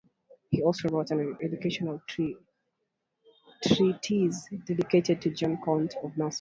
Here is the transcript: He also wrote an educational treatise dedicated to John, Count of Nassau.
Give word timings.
He 0.49 0.63
also 0.63 0.89
wrote 0.89 1.11
an 1.11 1.37
educational 1.43 2.01
treatise 2.07 2.41
dedicated 4.65 5.21
to 5.21 5.29
John, 5.29 5.59
Count 5.63 5.93
of 6.03 6.17
Nassau. 6.17 6.29